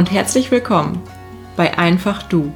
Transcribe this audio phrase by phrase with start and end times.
[0.00, 0.98] und herzlich willkommen
[1.58, 2.54] bei Einfach Du,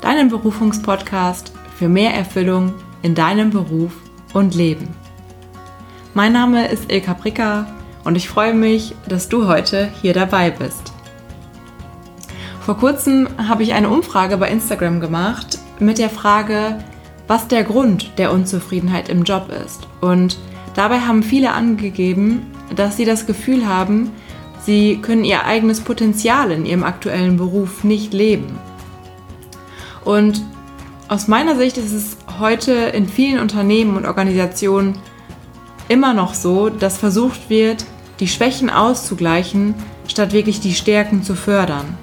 [0.00, 2.72] deinem Berufungspodcast für mehr Erfüllung
[3.02, 3.92] in deinem Beruf
[4.32, 4.88] und Leben.
[6.14, 7.66] Mein Name ist Ilka Pricker
[8.04, 10.94] und ich freue mich, dass du heute hier dabei bist.
[12.62, 16.78] Vor kurzem habe ich eine Umfrage bei Instagram gemacht mit der Frage,
[17.26, 19.86] was der Grund der Unzufriedenheit im Job ist.
[20.00, 20.38] Und
[20.74, 24.12] dabei haben viele angegeben, dass sie das Gefühl haben,
[24.68, 28.58] sie können ihr eigenes Potenzial in ihrem aktuellen Beruf nicht leben.
[30.04, 30.42] Und
[31.08, 34.98] aus meiner Sicht ist es heute in vielen Unternehmen und Organisationen
[35.88, 37.86] immer noch so, dass versucht wird,
[38.20, 39.74] die Schwächen auszugleichen,
[40.06, 41.96] statt wirklich die Stärken zu fördern.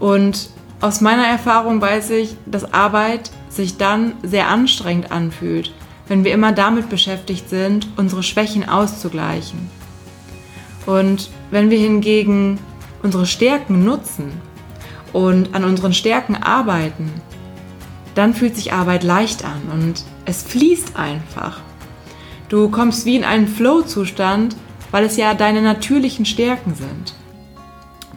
[0.00, 0.50] Und
[0.80, 5.72] aus meiner Erfahrung weiß ich, dass Arbeit sich dann sehr anstrengend anfühlt,
[6.08, 9.79] wenn wir immer damit beschäftigt sind, unsere Schwächen auszugleichen.
[10.86, 12.58] Und wenn wir hingegen
[13.02, 14.32] unsere Stärken nutzen
[15.12, 17.10] und an unseren Stärken arbeiten,
[18.14, 21.60] dann fühlt sich Arbeit leicht an und es fließt einfach.
[22.48, 24.56] Du kommst wie in einen Flow-Zustand,
[24.90, 27.14] weil es ja deine natürlichen Stärken sind.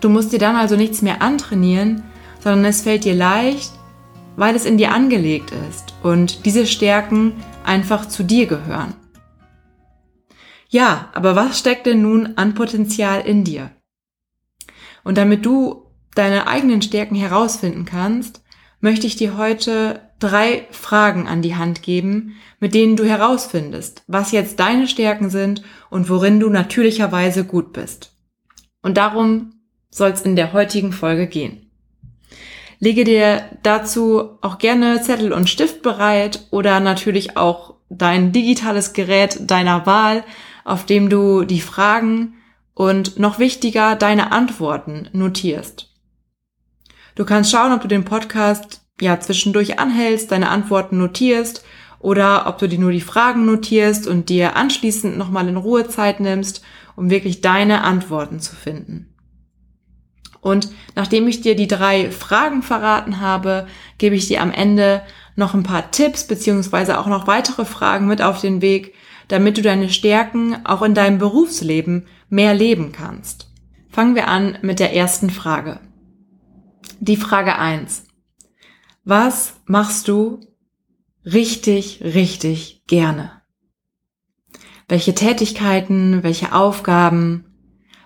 [0.01, 2.03] Du musst dir dann also nichts mehr antrainieren,
[2.39, 3.71] sondern es fällt dir leicht,
[4.35, 8.95] weil es in dir angelegt ist und diese Stärken einfach zu dir gehören.
[10.73, 13.69] Ja, aber was steckt denn nun an Potenzial in dir?
[15.03, 15.85] Und damit du
[16.15, 18.41] deine eigenen Stärken herausfinden kannst,
[18.79, 24.31] möchte ich dir heute drei Fragen an die Hand geben, mit denen du herausfindest, was
[24.31, 28.11] jetzt deine Stärken sind und worin du natürlicherweise gut bist.
[28.81, 29.53] Und darum
[29.91, 31.69] soll es in der heutigen Folge gehen.
[32.79, 39.37] Lege dir dazu auch gerne Zettel und Stift bereit oder natürlich auch dein digitales Gerät
[39.51, 40.23] deiner Wahl,
[40.63, 42.35] auf dem du die Fragen
[42.73, 45.89] und noch wichtiger deine Antworten notierst.
[47.15, 51.63] Du kannst schauen, ob du den Podcast ja zwischendurch anhältst, deine Antworten notierst
[51.99, 56.19] oder ob du dir nur die Fragen notierst und dir anschließend nochmal in Ruhe Zeit
[56.19, 56.63] nimmst,
[56.95, 59.13] um wirklich deine Antworten zu finden.
[60.41, 65.01] Und nachdem ich dir die drei Fragen verraten habe, gebe ich dir am Ende
[65.35, 68.93] noch ein paar Tipps beziehungsweise auch noch weitere Fragen mit auf den Weg,
[69.33, 73.51] damit du deine Stärken auch in deinem Berufsleben mehr leben kannst.
[73.89, 75.79] Fangen wir an mit der ersten Frage.
[76.99, 78.05] Die Frage eins:
[79.03, 80.39] Was machst du
[81.25, 83.41] richtig, richtig gerne?
[84.87, 87.45] Welche Tätigkeiten, welche Aufgaben,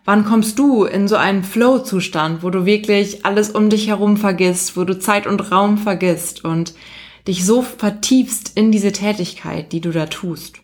[0.09, 4.77] Wann kommst du in so einen Flow-Zustand, wo du wirklich alles um dich herum vergisst,
[4.77, 6.75] wo du Zeit und Raum vergisst und
[7.27, 10.61] dich so vertiefst in diese Tätigkeit, die du da tust?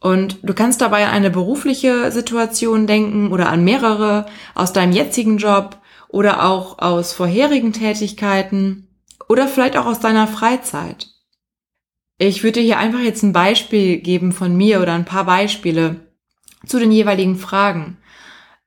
[0.00, 5.38] Und du kannst dabei an eine berufliche Situation denken oder an mehrere aus deinem jetzigen
[5.38, 8.88] Job oder auch aus vorherigen Tätigkeiten
[9.28, 11.08] oder vielleicht auch aus deiner Freizeit.
[12.18, 16.06] Ich würde hier einfach jetzt ein Beispiel geben von mir oder ein paar Beispiele,
[16.64, 17.98] zu den jeweiligen Fragen.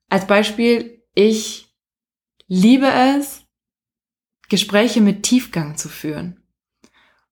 [0.10, 1.68] Als Beispiel, ich
[2.48, 3.44] liebe es,
[4.50, 6.44] Gespräche mit Tiefgang zu führen.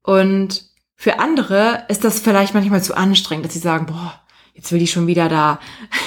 [0.04, 4.20] Und für andere ist das vielleicht manchmal zu anstrengend, dass sie sagen, boah,
[4.54, 5.60] jetzt will ich schon wieder da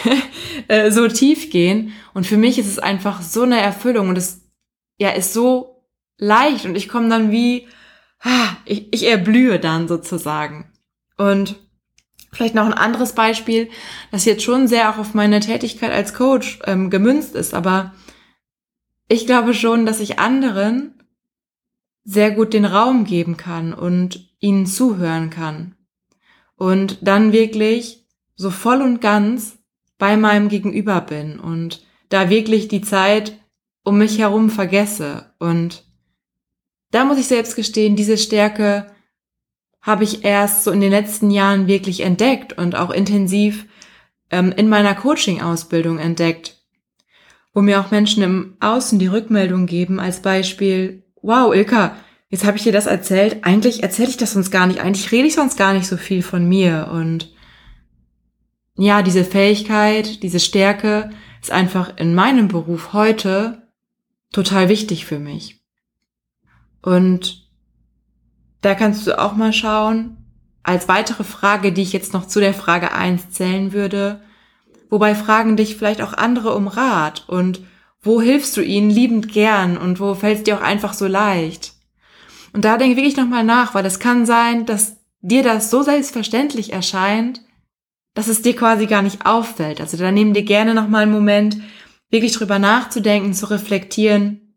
[0.68, 1.92] äh, so tief gehen.
[2.12, 4.42] Und für mich ist es einfach so eine Erfüllung und es
[4.98, 5.86] ja ist so
[6.18, 7.68] leicht und ich komme dann wie,
[8.66, 10.70] ich, ich erblühe dann sozusagen.
[11.16, 11.56] Und
[12.32, 13.70] Vielleicht noch ein anderes Beispiel,
[14.12, 17.92] das jetzt schon sehr auch auf meine Tätigkeit als Coach ähm, gemünzt ist, aber
[19.08, 20.99] ich glaube schon, dass ich anderen
[22.10, 25.76] sehr gut den Raum geben kann und ihnen zuhören kann.
[26.56, 28.04] Und dann wirklich
[28.34, 29.58] so voll und ganz
[29.96, 33.38] bei meinem Gegenüber bin und da wirklich die Zeit
[33.84, 35.32] um mich herum vergesse.
[35.38, 35.84] Und
[36.90, 38.90] da muss ich selbst gestehen, diese Stärke
[39.80, 43.66] habe ich erst so in den letzten Jahren wirklich entdeckt und auch intensiv
[44.32, 46.60] ähm, in meiner Coaching-Ausbildung entdeckt,
[47.54, 51.96] wo mir auch Menschen im Außen die Rückmeldung geben als Beispiel, wow, Ilka,
[52.28, 55.28] jetzt habe ich dir das erzählt, eigentlich erzähle ich das sonst gar nicht, eigentlich rede
[55.28, 57.32] ich sonst gar nicht so viel von mir und
[58.76, 61.10] ja, diese Fähigkeit, diese Stärke
[61.42, 63.68] ist einfach in meinem Beruf heute
[64.32, 65.60] total wichtig für mich.
[66.82, 67.46] Und
[68.62, 70.16] da kannst du auch mal schauen.
[70.62, 74.22] Als weitere Frage, die ich jetzt noch zu der Frage eins zählen würde,
[74.88, 77.60] wobei fragen dich vielleicht auch andere um Rat und
[78.02, 81.74] wo hilfst du ihnen liebend gern und wo fällt es dir auch einfach so leicht?
[82.52, 86.72] Und da denke wirklich nochmal nach, weil es kann sein, dass dir das so selbstverständlich
[86.72, 87.42] erscheint,
[88.14, 89.80] dass es dir quasi gar nicht auffällt.
[89.80, 91.58] Also da nehmen dir gerne nochmal einen Moment,
[92.10, 94.56] wirklich drüber nachzudenken, zu reflektieren,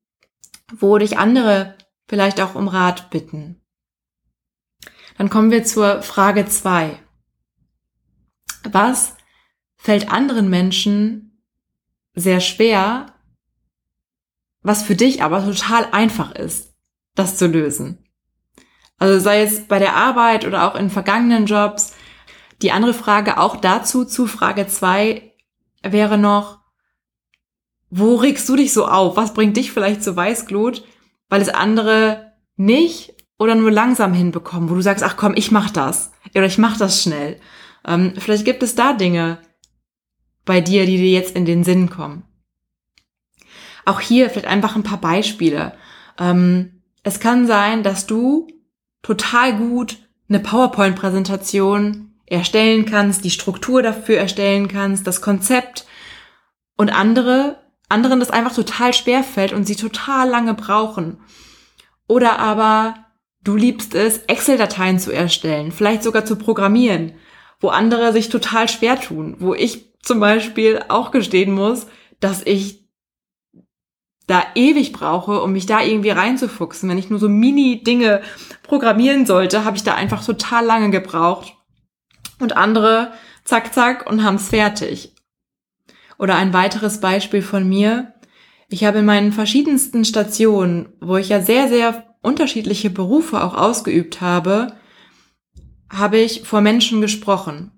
[0.75, 3.61] wo dich andere vielleicht auch um Rat bitten.
[5.17, 6.97] Dann kommen wir zur Frage zwei.
[8.63, 9.15] Was
[9.75, 11.43] fällt anderen Menschen
[12.15, 13.12] sehr schwer,
[14.63, 16.73] was für dich aber total einfach ist,
[17.15, 17.99] das zu lösen?
[18.97, 21.93] Also sei es bei der Arbeit oder auch in vergangenen Jobs.
[22.61, 25.33] Die andere Frage auch dazu, zu Frage zwei
[25.83, 26.59] wäre noch,
[27.89, 29.17] wo regst du dich so auf?
[29.17, 30.83] Was bringt dich vielleicht zu Weißglut,
[31.29, 35.69] weil es andere nicht oder nur langsam hinbekommen, wo du sagst, ach komm, ich mach
[35.69, 37.39] das oder ich mach das schnell.
[37.85, 39.39] Ähm, vielleicht gibt es da Dinge
[40.45, 42.23] bei dir, die dir jetzt in den Sinn kommen.
[43.85, 45.73] Auch hier vielleicht einfach ein paar Beispiele.
[46.17, 48.47] Ähm, es kann sein, dass du
[49.01, 49.97] total gut
[50.29, 55.85] eine PowerPoint-Präsentation erstellen kannst, die Struktur dafür erstellen kannst, das Konzept
[56.77, 57.59] und andere,
[57.89, 61.19] anderen das einfach total schwer fällt und sie total lange brauchen.
[62.07, 62.95] Oder aber
[63.43, 67.13] du liebst es, Excel-Dateien zu erstellen, vielleicht sogar zu programmieren,
[67.59, 71.87] wo andere sich total schwer tun, wo ich zum Beispiel auch gestehen muss,
[72.19, 72.82] dass ich
[74.27, 76.89] da ewig brauche, um mich da irgendwie reinzufuchsen.
[76.89, 78.21] Wenn ich nur so Mini-Dinge
[78.63, 81.55] programmieren sollte, habe ich da einfach total lange gebraucht.
[82.39, 85.15] Und andere, zack, zack, und haben's fertig.
[86.17, 88.13] Oder ein weiteres Beispiel von mir.
[88.69, 94.21] Ich habe in meinen verschiedensten Stationen, wo ich ja sehr, sehr unterschiedliche Berufe auch ausgeübt
[94.21, 94.75] habe,
[95.91, 97.71] habe ich vor Menschen gesprochen.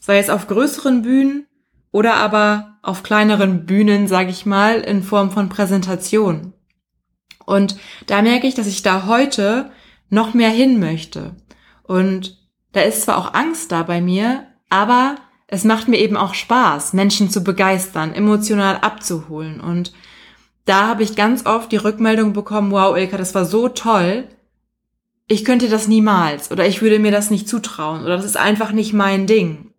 [0.00, 1.46] Sei es auf größeren Bühnen
[1.90, 6.52] oder aber auf kleineren Bühnen, sage ich mal, in Form von Präsentation.
[7.44, 9.70] Und da merke ich, dass ich da heute
[10.08, 11.34] noch mehr hin möchte.
[11.82, 12.38] Und
[12.72, 15.16] da ist zwar auch Angst da bei mir, aber
[15.48, 19.60] es macht mir eben auch Spaß, Menschen zu begeistern, emotional abzuholen.
[19.60, 19.92] Und
[20.64, 24.28] da habe ich ganz oft die Rückmeldung bekommen, wow, Ilka, das war so toll.
[25.26, 28.70] Ich könnte das niemals oder ich würde mir das nicht zutrauen oder das ist einfach
[28.70, 29.72] nicht mein Ding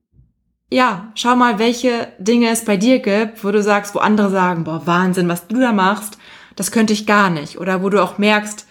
[0.69, 4.63] ja, schau mal, welche Dinge es bei dir gibt, wo du sagst, wo andere sagen,
[4.65, 6.17] boah, Wahnsinn, was du da machst,
[6.55, 7.57] das könnte ich gar nicht.
[7.59, 8.67] Oder wo du auch merkst,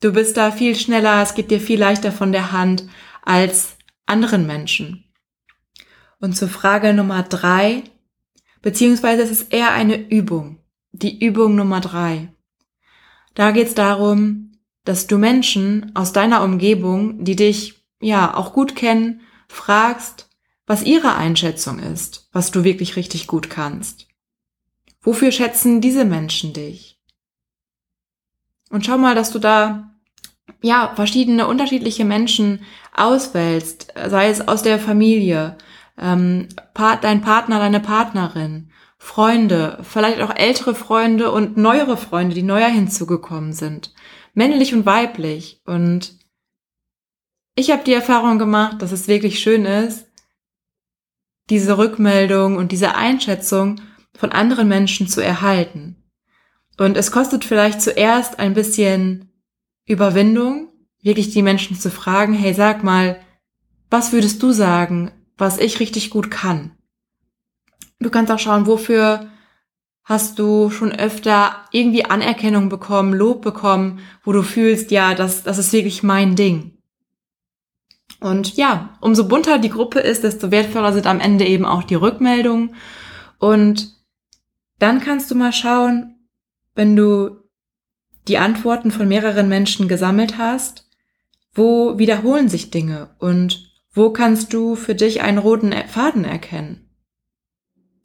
[0.00, 2.88] du bist da viel schneller, es geht dir viel leichter von der Hand
[3.22, 3.76] als
[4.06, 5.04] anderen Menschen.
[6.18, 7.84] Und zur Frage Nummer drei,
[8.62, 10.58] beziehungsweise es ist eher eine Übung.
[10.92, 12.32] Die Übung Nummer drei.
[13.34, 14.52] Da geht es darum,
[14.84, 20.30] dass du Menschen aus deiner Umgebung, die dich ja auch gut kennen, fragst,
[20.66, 24.06] was ihre Einschätzung ist, was du wirklich richtig gut kannst.
[25.02, 26.98] Wofür schätzen diese Menschen dich?
[28.70, 29.94] Und schau mal, dass du da
[30.62, 32.60] ja verschiedene unterschiedliche Menschen
[32.94, 35.58] auswählst, sei es aus der Familie,
[35.98, 42.68] ähm, dein Partner, deine Partnerin, Freunde, vielleicht auch ältere Freunde und neuere Freunde, die neuer
[42.68, 43.92] hinzugekommen sind,
[44.32, 45.60] männlich und weiblich.
[45.66, 46.18] Und
[47.54, 50.06] ich habe die Erfahrung gemacht, dass es wirklich schön ist,
[51.50, 53.80] diese Rückmeldung und diese Einschätzung
[54.16, 55.96] von anderen Menschen zu erhalten.
[56.78, 59.30] Und es kostet vielleicht zuerst ein bisschen
[59.86, 60.68] Überwindung,
[61.02, 63.20] wirklich die Menschen zu fragen, hey, sag mal,
[63.90, 66.72] was würdest du sagen, was ich richtig gut kann?
[68.00, 69.28] Du kannst auch schauen, wofür
[70.02, 75.58] hast du schon öfter irgendwie Anerkennung bekommen, Lob bekommen, wo du fühlst, ja, das, das
[75.58, 76.73] ist wirklich mein Ding.
[78.24, 81.94] Und ja, umso bunter die Gruppe ist, desto wertvoller sind am Ende eben auch die
[81.94, 82.74] Rückmeldungen.
[83.38, 83.92] Und
[84.78, 86.16] dann kannst du mal schauen,
[86.74, 87.36] wenn du
[88.26, 90.88] die Antworten von mehreren Menschen gesammelt hast,
[91.52, 96.88] wo wiederholen sich Dinge und wo kannst du für dich einen roten Faden erkennen?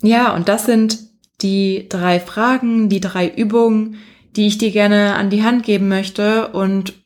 [0.02, 1.00] Ja, und das sind
[1.40, 3.96] die drei Fragen, die drei Übungen,
[4.36, 6.99] die ich dir gerne an die Hand geben möchte und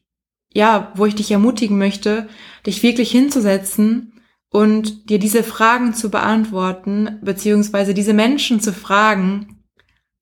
[0.53, 2.27] ja, wo ich dich ermutigen möchte,
[2.65, 9.63] dich wirklich hinzusetzen und dir diese Fragen zu beantworten, beziehungsweise diese Menschen zu fragen,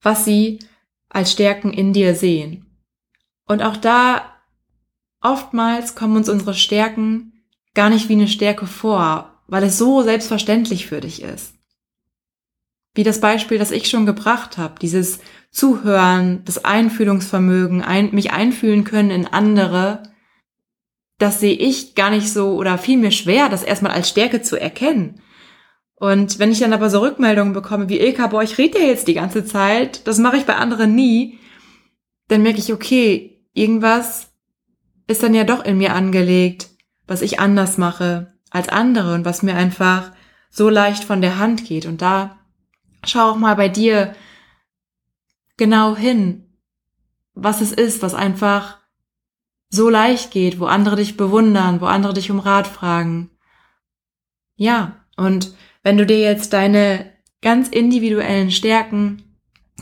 [0.01, 0.59] was sie
[1.09, 2.65] als Stärken in dir sehen.
[3.45, 4.23] Und auch da
[5.19, 10.87] oftmals kommen uns unsere Stärken gar nicht wie eine Stärke vor, weil es so selbstverständlich
[10.87, 11.53] für dich ist.
[12.93, 15.19] Wie das Beispiel, das ich schon gebracht habe, dieses
[15.51, 20.03] Zuhören, das Einfühlungsvermögen, ein, mich einfühlen können in andere,
[21.21, 24.59] das sehe ich gar nicht so oder fiel mir schwer, das erstmal als Stärke zu
[24.59, 25.21] erkennen.
[25.95, 29.07] Und wenn ich dann aber so Rückmeldungen bekomme wie Ilka, boah, ich rede ja jetzt
[29.07, 31.37] die ganze Zeit, das mache ich bei anderen nie,
[32.27, 34.31] dann merke ich, okay, irgendwas
[35.05, 36.69] ist dann ja doch in mir angelegt,
[37.05, 40.11] was ich anders mache als andere und was mir einfach
[40.49, 41.85] so leicht von der Hand geht.
[41.85, 42.39] Und da
[43.05, 44.15] schau auch mal bei dir,
[45.57, 46.57] genau hin,
[47.35, 48.80] was es ist, was einfach
[49.71, 53.31] so leicht geht, wo andere dich bewundern, wo andere dich um Rat fragen.
[54.55, 57.11] Ja, und wenn du dir jetzt deine
[57.41, 59.23] ganz individuellen Stärken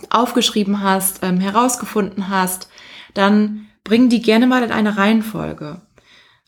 [0.10, 2.70] aufgeschrieben hast, ähm, herausgefunden hast,
[3.14, 5.82] dann bring die gerne mal in eine Reihenfolge.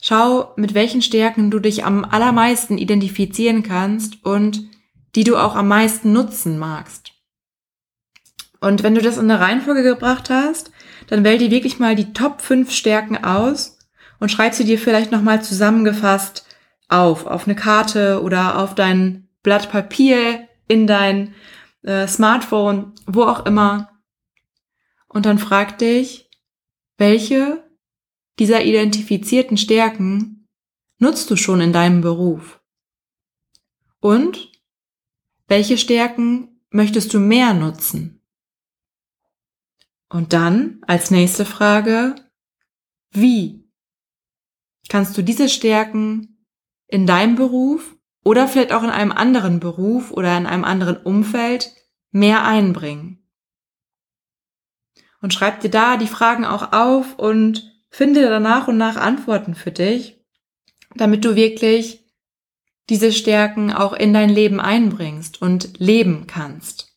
[0.00, 4.62] Schau, mit welchen Stärken du dich am allermeisten identifizieren kannst und
[5.14, 7.12] die du auch am meisten nutzen magst.
[8.60, 10.70] Und wenn du das in eine Reihenfolge gebracht hast,
[11.12, 13.76] dann wähl dir wirklich mal die Top 5 Stärken aus
[14.18, 16.46] und schreib sie dir vielleicht nochmal zusammengefasst
[16.88, 21.34] auf, auf eine Karte oder auf dein Blatt Papier, in dein
[21.82, 23.90] äh, Smartphone, wo auch immer.
[25.06, 26.30] Und dann frag dich,
[26.96, 27.62] welche
[28.38, 30.48] dieser identifizierten Stärken
[30.96, 32.62] nutzt du schon in deinem Beruf?
[34.00, 34.50] Und
[35.46, 38.21] welche Stärken möchtest du mehr nutzen?
[40.12, 42.14] Und dann als nächste Frage,
[43.12, 43.66] wie
[44.90, 46.46] kannst du diese Stärken
[46.86, 51.72] in deinem Beruf oder vielleicht auch in einem anderen Beruf oder in einem anderen Umfeld
[52.10, 53.26] mehr einbringen?
[55.22, 59.54] Und schreib dir da die Fragen auch auf und finde da nach und nach Antworten
[59.54, 60.22] für dich,
[60.94, 62.04] damit du wirklich
[62.90, 66.91] diese Stärken auch in dein Leben einbringst und leben kannst.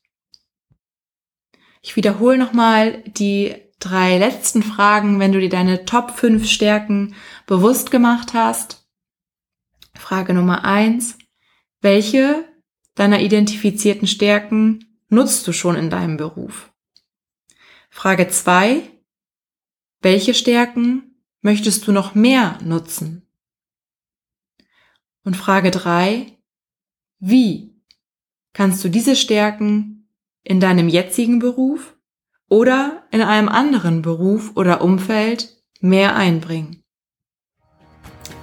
[1.85, 7.13] Ich wiederhole nochmal die drei letzten Fragen, wenn du dir deine Top 5 Stärken
[7.45, 8.89] bewusst gemacht hast.
[9.93, 11.15] Frage Nummer eins:
[11.81, 12.43] Welche
[12.95, 16.73] deiner identifizierten Stärken nutzt du schon in deinem Beruf?
[17.91, 18.81] Frage zwei:
[20.01, 23.29] Welche Stärken möchtest du noch mehr nutzen?
[25.23, 26.35] Und Frage drei:
[27.19, 27.79] Wie
[28.53, 29.94] kannst du diese Stärken
[30.45, 31.95] in deinem jetzigen Beruf
[32.47, 35.49] oder in einem anderen Beruf oder Umfeld
[35.81, 36.81] mehr einbringen.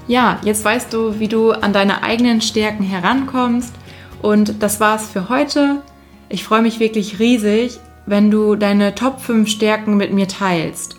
[0.09, 3.73] Ja, jetzt weißt du, wie du an deine eigenen Stärken herankommst
[4.21, 5.81] und das war's für heute.
[6.29, 10.97] Ich freue mich wirklich riesig, wenn du deine Top 5 Stärken mit mir teilst.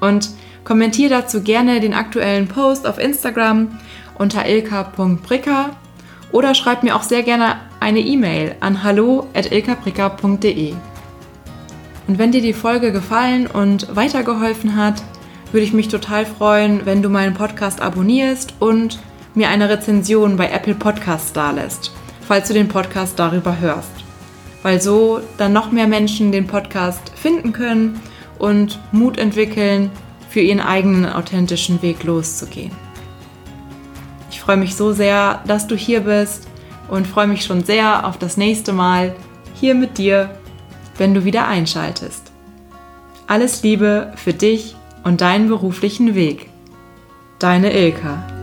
[0.00, 0.30] Und
[0.64, 3.78] kommentiere dazu gerne den aktuellen Post auf Instagram
[4.18, 5.70] unter ilka.bricker
[6.32, 10.74] oder schreib mir auch sehr gerne eine E-Mail an hallo.ilkapricker.de.
[12.08, 15.04] Und wenn dir die Folge gefallen und weitergeholfen hat,
[15.52, 18.98] würde ich mich total freuen, wenn du meinen Podcast abonnierst und
[19.36, 21.92] mir eine Rezension bei Apple Podcasts dalässt,
[22.26, 23.92] falls du den Podcast darüber hörst.
[24.64, 28.00] Weil so dann noch mehr Menschen den Podcast finden können
[28.40, 29.92] und Mut entwickeln,
[30.28, 32.72] für ihren eigenen authentischen Weg loszugehen.
[34.32, 36.48] Ich freue mich so sehr, dass du hier bist
[36.88, 39.14] und freue mich schon sehr auf das nächste Mal
[39.54, 40.30] hier mit dir,
[40.98, 42.32] wenn du wieder einschaltest.
[43.26, 46.48] Alles Liebe für dich und deinen beruflichen Weg.
[47.38, 48.35] Deine Ilka.